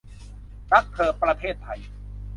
[0.71, 1.79] รักเธอประเทศไทย